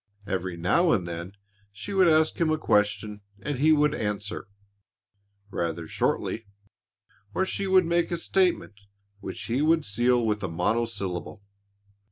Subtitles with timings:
[0.25, 1.33] Every now and then
[1.71, 4.47] she would ask him a question and he would answer
[5.51, 6.47] rather shortly
[7.35, 8.73] or she would make a statement
[9.19, 11.43] which he would seal with a monosyllable.